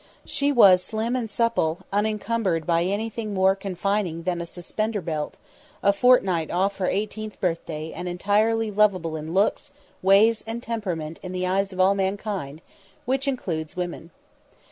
[0.25, 5.37] She was slim and supple, unencumbered by anything more confining than a suspender belt,
[5.83, 11.33] a fortnight off her eighteenth birthday and entirely lovable in looks, ways and temperament in
[11.33, 12.63] the eyes of all mankind,
[13.05, 14.09] which includes women.